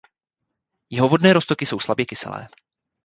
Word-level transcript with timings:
Jeho 0.89 1.07
vodné 1.09 1.33
roztoky 1.33 1.65
jsou 1.65 1.79
slabě 1.79 2.05
kyselé. 2.05 2.47